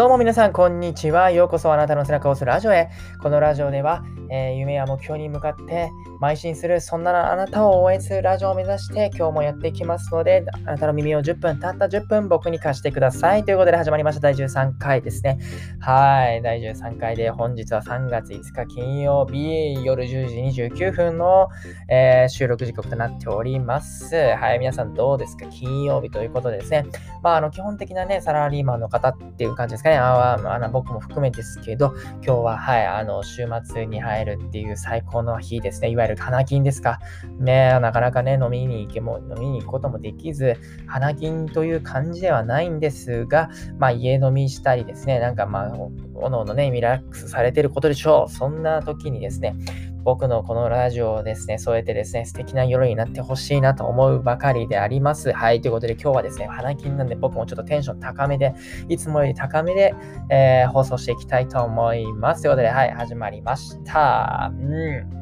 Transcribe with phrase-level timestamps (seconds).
[0.00, 1.30] どうも皆さん、こんにちは。
[1.30, 2.88] ようこそあなたの背中を押すラジオへ。
[3.22, 13.44] このラジオでは、えー、夢や目標に向かって邁進する、そんなあなたを応援するラジオを目指して今日もやっていきますので、あなたの耳を10分、たった10分僕に貸してください。
[13.44, 15.38] ということで始まりました第13回ですね。
[15.80, 21.48] はい、第13回で本日は3月5日金曜日夜10時29分の、
[21.88, 24.14] えー、収録時刻となっております。
[24.14, 25.46] はい、皆さんどうですか？
[25.46, 26.84] 金曜日ということでですね。
[27.22, 29.96] まあ、あの基本的なね、サラリーマンの方っていう感じですかね。
[29.96, 35.88] ああの僕も含めですけど、今日は、はい、あの週末に入るっていう最高の日ですね。
[35.88, 37.00] いわゆる花金ですか。
[37.38, 45.72] ね、なかなかね、飲みに行けも、飲みに行くこともできず、花金という感じではないんですが、まあ、家飲みしたりですね、なんかまあ、
[46.14, 48.30] おのおのね、リラックスされてることでしょう。
[48.30, 49.54] そんな時にですね、
[50.02, 55.32] 僕のこのラジオをですね、添えてですね、素敵な夜になってほしいなと思うばかりであります。
[55.32, 58.54] はい、ということで今日はですね、花金なんで僕もちょっとテンション高めで、
[58.88, 59.94] いつもより高めで、
[60.30, 62.42] えー、放送していきたいと思います。
[62.42, 64.52] ということで、はい、始まりました。
[64.52, 65.19] うん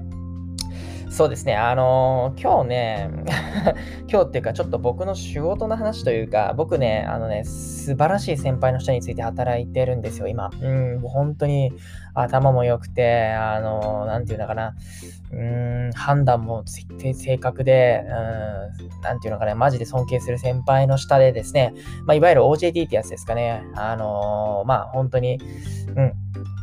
[1.11, 3.11] そうですね、あのー、今日ね、
[4.09, 10.50] 今日っていうか、ちょっと僕の仕事の話というか、僕ね、あのね、素晴らしい先輩の人について働いてるんですよ、今。
[10.61, 11.73] うん、本当に
[12.15, 14.75] 頭も良くて、あのー、なんていうのかな、
[15.33, 21.75] うん、判断も正確で、うん、なんていうのかな、マジで尊敬する先輩の下でですね、
[22.06, 25.41] まあ、いわゆる OJT ってやつですかね、あのー、まあ、本当に、
[25.97, 26.12] うん、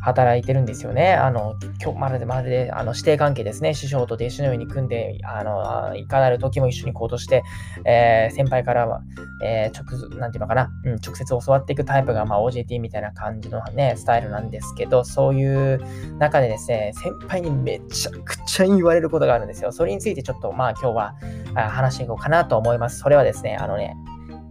[0.02, 1.14] 働いてるんですよね。
[1.14, 3.74] あの、今日まるでまるで、あの、師弟関係ですね。
[3.74, 7.42] 師匠と弟子のように組んで、あの、いかなる時も一緒に行動して、
[7.84, 9.02] えー、先輩からは、
[9.42, 15.80] えー、直、なんていうのかな、うん、直接教わっていくタイプが、まあ、OJT みたいな感じのね、スタイルなんですけど、そういう
[16.18, 19.72] 中でですね、先輩にめちゃくちゃ言われることがあるんですよ。
[19.72, 21.14] それについてちょっと、まあ、今日は
[21.54, 22.98] 話していこうかなと思います。
[22.98, 23.96] それはですね、あのね、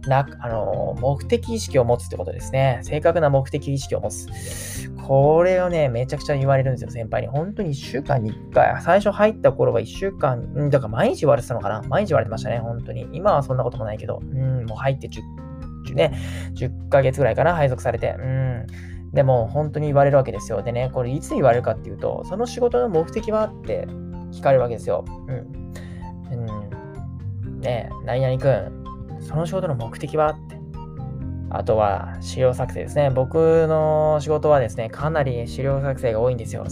[0.08, 2.80] な、あの、目的意識を持つってことですね。
[2.82, 4.28] 正確な目的意識を持つ。
[5.06, 7.28] これをね、めちゃくちゃ言われるんですよ、先輩に。
[7.28, 8.80] 本当に1週間に1回。
[8.82, 13.08] 最初入った頃は1週間、んだから毎日言われてたのかな毎日言われてましたね、本当に。
[13.12, 16.12] 今はそんなこともないけど、うん、もう入って10、ね、
[16.54, 18.14] 10ヶ月ぐらいかな、配属されて。
[18.18, 18.66] うん。
[19.12, 20.62] でも、本当に言われるわけですよ。
[20.62, 23.86] でね、これいつ言われるかっていうと、その仕事の目的はって
[24.32, 25.04] 聞かれるわけですよ。
[25.28, 25.56] うん。
[26.32, 28.85] うん、ねえ、何々くん、
[29.26, 30.30] その仕事の目的は？
[30.30, 30.56] って。
[31.50, 33.10] あとは資料作成ですね。
[33.10, 36.64] 僕の仕事はですね、かなり資料作成が多いんですよ。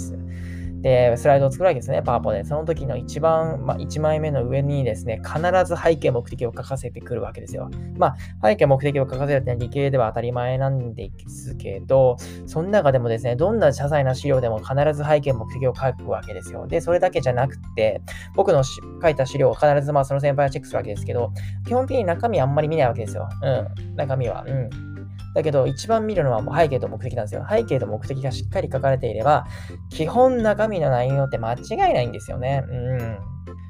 [0.84, 2.45] で、スライドを作るわけですね、パワポで。
[2.45, 7.71] その時の一番、まあ、1枚目の上にですね、必ず背景目的を書かせてくるわけですよ。
[7.97, 8.09] ま
[8.43, 16.67] あ、背景目的を書かせるってのは理系では当たり前なんですけど、その中でもですね、どんな些細な資料でも必ず背景目的を書くわけですよ。
[16.67, 18.03] で、それだけじゃなくて、
[18.34, 21.33] 僕の書いた資料を必ずまあその先輩はチェックするわけですけど、
[21.66, 23.27] 基本的に中身あんまり見ないわけですよ。
[23.41, 23.97] うん。
[23.97, 24.45] 中身は。
[24.47, 24.94] うん。
[25.34, 27.45] だけど、一番見るのはもう背景と目的なんですよ。
[27.49, 29.47] 背景と目的がしっかり書かれていれば、
[29.91, 32.62] 基本中身の内容って間違いないんですよね。
[32.69, 33.19] うん。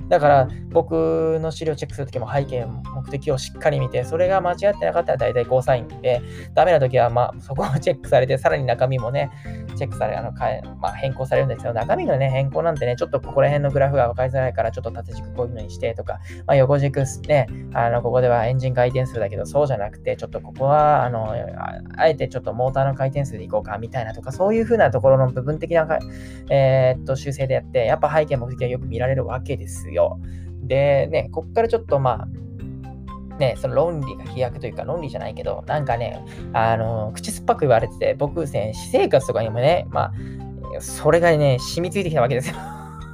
[0.09, 6.21] だから僕の資料チェックするときも背景、目的をしっかり見て、それが間違ってなかったら大体ゴーサインで、
[6.55, 9.31] ダメなときはまあそこをチェックされて、さらに中身もね、
[9.77, 21.35] チェックされ、あの変まあ、変更されるんですけど、中身のね、変更なんてね、ちょっとここら辺のグラフが分かりづらいから、ちょっと縦軸こういうのにしてとか、まあ、横軸ね、あの、ここではエンジン回転数だけど、そうじゃなくて、ちょっとここは、あの、
[21.97, 25.87] あえてちょっとモーターの回転数でいこうか、みたいなとか、そういう風なところの部分的な、
[26.51, 29.94] えー、っと、修正でやって、やっぱ背景目的はよく見られるわけですよ。
[29.95, 30.21] よ
[30.63, 40.13] で、ね、こっからちょっとまあ、ね、その論理が飛躍というか論理じゃないけど、なんかね、あの、口酸っぱく言われてて、僕ね、私生活とかにもね、まあ、
[40.81, 42.57] それがね、染みついてきたわけですよ。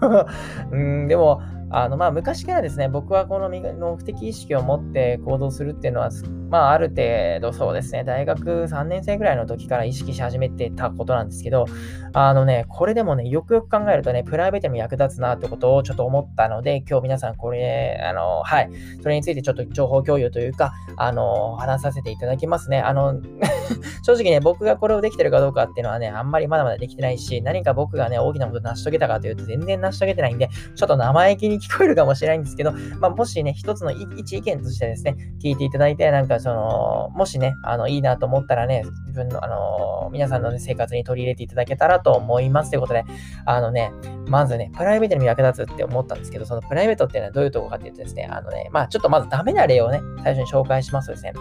[0.71, 6.11] うん、でも、あの、まあ、昔からですね、僕はこの目的意識を持って行動するっていうのは、
[6.51, 11.67] まあ、ある程度そうですね、大学3年生ぐらいの時から意識し始めてたことなんですけど、
[12.13, 18.71] あのね、これでもね、よくよく考えるとね、プライベートにも役立つなってことをちょっと思ったので、今日皆さんこれ、あの、はい、
[19.01, 22.81] それについてちょっと情報共有というか、あの、話させていただきますね。
[22.81, 23.21] あの、
[24.03, 42.71] 正直ね、僕がこれをできてるかどうかっていうのはね、あんまりまだまだできてないし、何か僕がね、大きなこと成し遂げたかというと、全然成し遂げてないんで、ちょっと生意気に聞こえるかもしれないんですけど、まあ、もしね、一つの一意見としてですね、聞いていただいて、なんかその、もしね、あの、いいなと思ったらね、自分の、あの、皆さんの、ね、生活に取り入れていただけたらと思います。
[42.71, 43.05] ということで、
[43.45, 43.93] あのね、
[44.27, 51.33] まずね、プライベートに役立つって思ったんですけど、そのプライベートっていうのはどういうとこかっていうとですね、あのね、まあちょっとまずダメな例をね、最初に紹介しますとですね、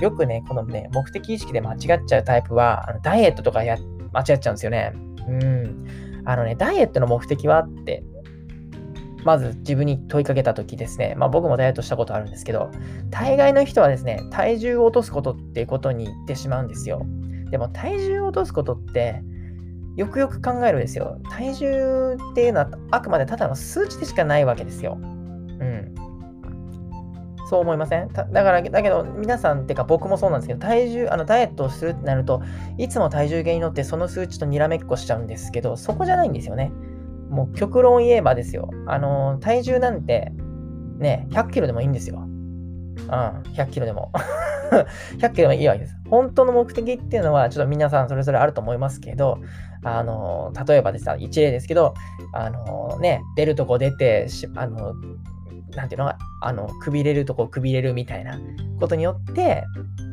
[0.00, 3.76] よくね、このね、目的意識で間違っちゃうタイプは、あのダイエットとかや
[4.12, 4.92] 間違っちゃうんですよね。
[5.28, 5.86] うん。
[6.24, 8.04] あのね、ダイエットの目的はって
[9.26, 12.70] まず自分に問いかけたときですね、まあ僕もダイエットしたことあるんですけど、
[13.10, 17.04] 大概の人はですね、体重を落とすことっていうことに言ってしまうんですよ。
[17.50, 19.22] でも体重を落とすことって、
[19.96, 21.18] よくよく考えるんですよ。
[21.28, 24.96] 体重っていうのはあくまでただの数値でしかないわけですよ。
[25.00, 25.94] うん。
[27.48, 28.08] そう思いません？
[28.08, 32.42] だから、だけど皆さんっていうか僕もそうなんですけど、体重、あのダイエットをするってなると、
[32.78, 36.70] いつも体重計に乗ってその数値とにらめっこしちゃうんですけど、そこじゃないんですよね。
[37.28, 38.70] もう極論言えばですよ。
[38.86, 40.32] あの、体重なんて、
[40.98, 42.18] ね、100キロでもいいんですよ。
[42.18, 43.06] うん、
[43.52, 44.12] 100キロでも。
[45.18, 45.96] 100キロでもいいわけです。
[46.10, 49.38] 本当の目的っていうのは、ちょっと皆さんそれぞれあると思いますけど、
[49.82, 51.94] あの、例えばですね、一例ですけど、
[52.32, 54.26] あのね、出るとこ出て、
[54.56, 54.94] あの、
[55.74, 56.12] なんていうの？
[56.40, 58.38] あの、くびれるとこくびれるみたいな
[58.80, 59.64] ことによって、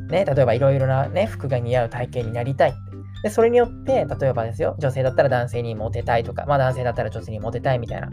[0.09, 2.73] ね、例えばいろいろなね、服が似合う体型になりたい。
[3.23, 8.09] で、それによって、例えばですよ、女性だったら男性にモテたいとか、まあ男性だったら女性にモテたいみたいな。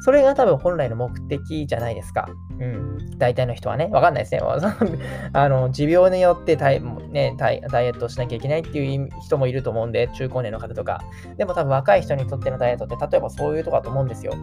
[0.00, 2.28] それが多分本来の目的じゃないですか。
[2.60, 3.18] うん。
[3.18, 4.40] 大体の人はね、わかんないですね。
[5.32, 6.80] あの、持病によってダイ,、
[7.10, 11.02] ね、ダイエットをしなきゃいけないっていう人もいると思うんで、中高年の方とか。
[11.36, 14.34] でも多分若い人にとってのダイエットって、例えばそういうとこだと思うんですよ。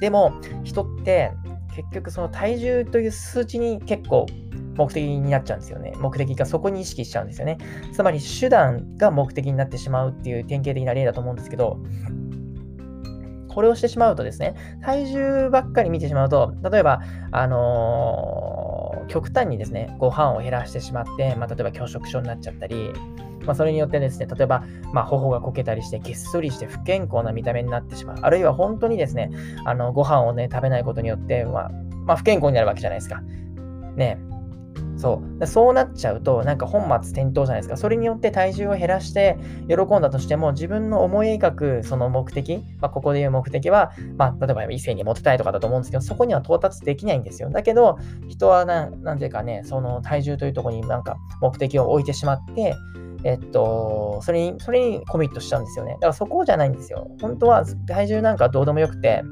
[0.00, 0.34] でも、
[0.64, 1.32] 人って
[1.74, 4.26] 結局その体重という数値に結構
[4.78, 5.92] 目的になっちゃうんですよね。
[5.98, 7.58] 目的がそこに意識しちゃうんですよね。
[7.92, 11.78] つまり手段が目的になってしまうっていう典型的な例だと思うんですけど、
[13.48, 17.00] これをしてしまうとですね、体重ばっかり見てしまうと、例えば、
[17.32, 22.92] あのー、極端にですね、ご飯を減らしてしまって、まあ、例えば拒食症になっちゃったり、
[23.44, 28.18] まあ、それによってですね、例えば、まあ、頬がこけたりして、げっそりして不健康な見た目になってしまう。
[28.22, 29.32] あるいは本当にですね、
[29.64, 31.70] あのご飯をね、食べないことによって、まあ、
[32.06, 33.20] まあ、不健康になるわけじゃないですか。
[33.96, 34.18] ね
[34.98, 35.46] そう。
[35.46, 37.76] そうなっちゃうと、なんか本末転倒じゃないですか。
[37.76, 47.50] それによって体重を減らして喜んだとしても、自分の思い描くその目的、まあ、ここで言う目的は、まあ、例えば異性にモテたいとかだと思うんですけど、そこには到達できないんですよ。
[47.50, 47.98] だけど、
[48.28, 52.74] 人はな、なんていうかね、その体重というところになんか目的を置いてしまって、
[53.24, 55.92] えっと、それに、それにコミットしちゃうんですよね。
[55.94, 57.08] だからそこじゃないんですよ。
[57.20, 59.22] 本当は体重なんかどうでもよくて、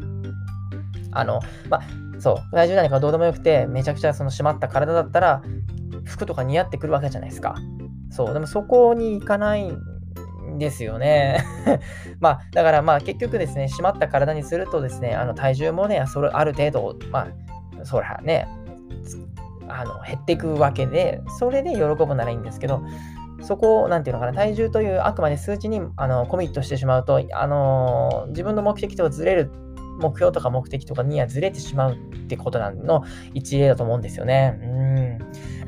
[1.13, 1.41] あの、
[1.71, 1.83] まあ、
[2.19, 5.43] そう、体重なんかどうでもよくて、めちゃくちゃその締まった体だったら、
[6.05, 7.57] 服とか似合ってくるわけじゃないですか。
[8.11, 11.45] そう、でもそこに行かないんですよね。
[12.21, 17.29] まあ、だからまあ結局ですね、締まった体にするとですね、あの体重もね、それある程度、ま
[17.81, 18.49] あ、そらね、
[19.69, 22.83] あの減っていくわけで、それで喜ぶならいいんですけど、
[23.43, 29.51] そこを、なんていうのかな、体重というあくまで数値にあのコミットしてしまうと、あの自分の目的とずれる、
[29.99, 31.97] 目標とか目的とかにはずれてしまうっ
[32.29, 33.05] てことなの
[33.35, 34.59] 一例だと思うんですよね。
[34.63, 34.67] う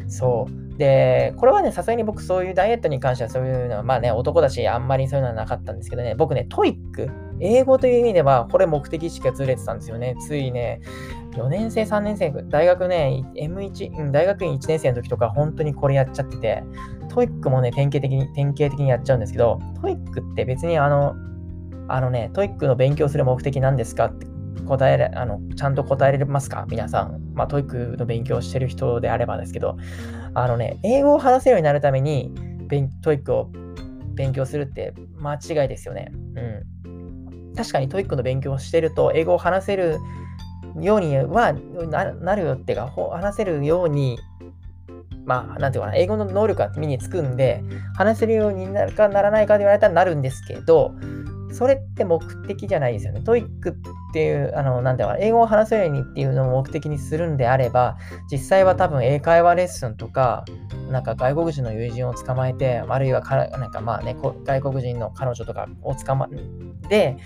[0.07, 0.11] ん。
[0.11, 0.79] そう。
[0.79, 7.11] で、これはね、さすがに僕そういうダイエットに関してはそういうのは、まあね、男だし、あんまりそういうのはなかったんですけどね、僕ね、 TOEIC、
[7.41, 10.15] 英語という意味では、これ目的意識がずれてたんですよね。
[10.21, 10.81] ついね、
[11.33, 16.63] 4年生、3年生、大学ね、M1、うん、大学院1年生の時とか、本当にこれやっちゃってて、
[17.09, 21.17] TOEICもね、典型的に、典型的にやっちゃうんですけど、 TOEICって別にあの、
[21.89, 24.07] あのね、 TOEICの勉強する目的何ですか？
[24.07, 24.27] って
[24.67, 26.67] 答えれ、あの、ちゃんと答えれますか？
[26.69, 27.33] 皆さん。
[27.35, 29.77] まあ、 TOEICの勉強してる人であればですけど、
[30.35, 32.33] あのね、英語を話せるようになるために、
[33.03, 33.51] TOEICを
[34.15, 36.13] 勉強するって間違いですよね。
[36.85, 37.55] うん。
[37.57, 39.99] 確かに TOEICの勉強をしてると、英語を話せる
[40.81, 41.55] ようには
[42.21, 44.19] なるよってか、話せるように
[45.25, 47.63] まあ、なんていうかな、英語の能力が身につくんで、
[47.95, 50.95] 話せるようになるかならないかで言われたらなるんですけど、
[51.53, 53.21] それって目的じゃないですよね。
[53.21, 53.75] TOEICっ
[54.13, 57.97] ていう、あの、なんだろう、英語を話せるようにっていうのを目的にするんであれば、
[58.31, 60.45] 実際は多分英会話レッスンとか、
[60.91, 66.29] なんか外国人の友人を捕まえて、あるいはかなんかまあね、外国人の彼女とかを捕ま
[66.83, 67.17] えて、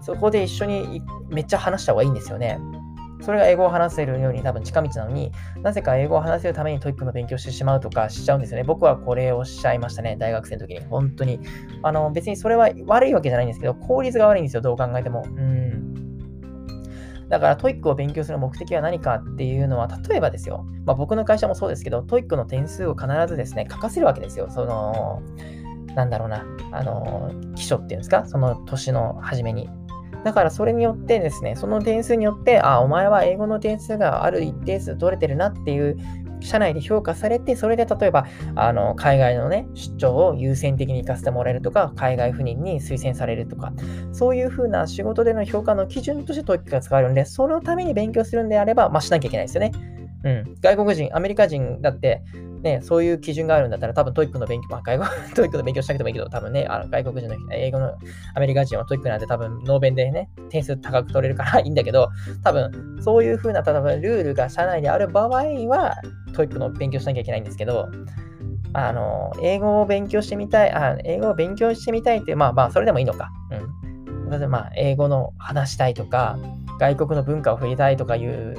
[0.00, 2.58] そこで一緒にめっちゃ話した方がいいんですよね。
[3.22, 8.64] それが英語を話せるように多分近道なのに、なぜか英語を話せるために TOEICの勉強してしまうとかしちゃうんですよね。
[8.64, 10.80] 僕はこれをしちゃいましたね、大学生の時に。
[10.80, 11.40] 本当に。
[11.82, 15.24] あの、別にそれは悪いわけじゃないんですけど、効率が悪いんですよ、どう考えても。
[15.24, 16.02] うん。
[17.28, 24.50] だから TOEICを勉強する目的は何かっていうのは、例えばですよ、まあ、僕の会社もそうですけど、 TOEICの点数を必ずですね、書かせるわけですよ。
[24.50, 25.22] その、
[25.94, 29.70] なんだろうな、あの、期初っていうんですか、その年の初めに。
[30.24, 35.96] だからそれによってですね、その点数によって、あ、お前は英語の点数がある一定数取れてるなっていう
[36.42, 43.72] 社内で評価されて、それで例えば、あの、海外のね、出張を優先的に行かせてもらえるとか、海外赴任に推薦されるとか、
[44.12, 49.72] そういうふうな仕事での評価の基準として TOEICが使われるんで、そのために勉強するんであれば、まあ、しなきゃいけないですよね。
[50.24, 50.56] うん。
[50.60, 52.22] 外国人、アメリカ人だって、
[52.62, 57.94] ね、そういう基準があるんだったら、多分 TOEICの勉強、まあ、外国、 TOEICの勉強しなくてもいいけど、多分ね、あの外国人の英語の
[58.34, 62.08] アメリカ人は TOEICなんて多分、ノー勉でね、点数高く取れるから いいんだけど、
[62.44, 65.28] 多分、そういう風な、例えばルールが社内にある場合
[65.68, 65.96] は、
[66.34, 67.88] TOEICの勉強しなきゃいけないんですけど、
[68.74, 73.30] あの、英語を勉強してみたい、あ英語を勉強してみたいって、まあまあ、それでもいいのか。
[73.50, 74.30] うん。
[74.30, 76.38] 例えば、まあ、英語の話したいとか、
[76.78, 78.56] 外国の文化を触れたいとかいう、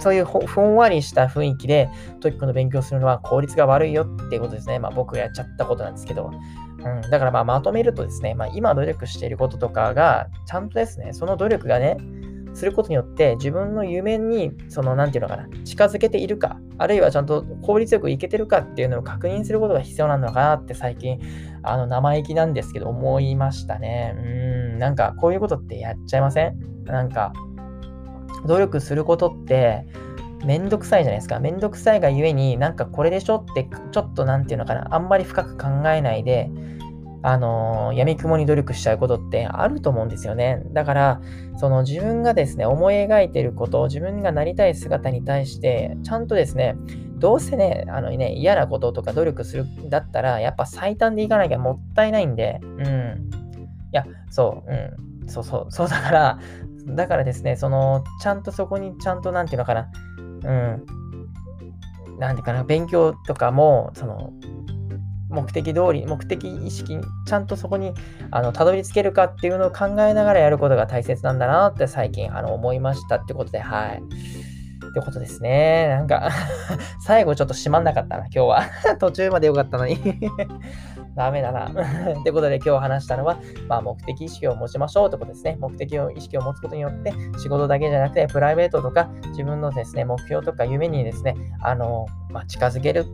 [0.00, 1.88] そういうふんわりした雰囲気で
[2.20, 4.78] TOEICの勉強するのは効率が悪いよっていうことですね。
[4.78, 6.30] まあ僕がやっちゃったことなんですけど。
[6.78, 11.96] うん、だからまあまとめるとですね、まあ、今努力していることとかが、ちゃんとですね、その努力がね、
[12.54, 21.18] することによって自分の夢に、その、なんていうのかな、近づけているか、あるいはちゃんと効率よくいけてるかっていうのを確認することが必要なのかなって最近、
[21.64, 24.14] あの、生意気なんですけど、思いましたね。
[24.16, 24.20] う
[24.76, 26.56] ん、なんか、こういうことってやっちゃいません？
[26.84, 27.32] なんか、
[28.46, 29.86] 努力することって、
[30.44, 31.40] めんどくさいじゃないですか。
[31.40, 36.50] めんどくさいがゆえに、なんかこれでしょって、ちょっとなんていうのかな、あんまり深く考えないで、
[37.22, 40.62] あのー、闇雲に努力しちゃうことってあると思うんですよね。
[40.72, 41.20] だから、
[41.56, 46.76] その自分がですね、思い描いてること、自分がなりたい姿に対して、ちゃんとですね、
[47.18, 52.82] どうせね、あのね、嫌なこととか努力するだったら、やっぱ最短でいかなきゃもったいないんで、うん。
[52.82, 52.84] い
[53.90, 55.28] や、そう、うん。
[55.28, 56.38] そうそう、そうだから、
[56.86, 59.88] だからですね、その、ちゃんとそこに、ちゃんと、なんていうのかな、
[60.18, 60.86] うん。
[62.18, 64.32] なんていうかな、勉強とかも、その、
[65.28, 67.92] 目的通り、目的意識、ちゃんとそこに
[68.30, 74.02] あのたどり着けるかっていうのを考えながらやることが大切なんだなって最近あの思いましたってことで、はい。
[74.88, 75.88] ってことですね。
[75.88, 76.30] なんか
[77.04, 78.62] 最後ちょっと閉まんなかったな、今日は
[78.98, 79.98] 途中までよかったのに
[81.16, 81.66] ダメだな
[82.20, 85.56] ってことで今日話したのは、まあ、目的意識を持ちましょうってことですね。
[85.58, 93.06] 目的を意識を持つことによって、仕事だけじゃなくて、プライベートとか、自分のですね、目標とか夢にですね、あの、まあ、近づける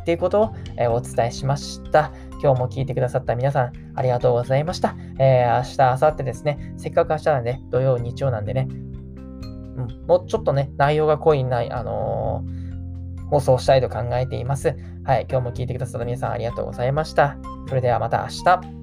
[0.00, 2.12] っていうことを、え、お伝えしました。
[2.42, 4.94] 今日も聞いてくださった皆さん、ありがとうございました。
[5.18, 12.65] えー、明日、明後日ですね、せっかく明日なんで、土曜、日曜なんでね、うん、もうちょっとね、内容が濃いない、あのー、
[13.30, 14.76] 放送したいと考えています。
[15.04, 17.36] はい、今日も聞いてくださった皆さんありがとうございました。
[17.68, 18.75] それではまた明日。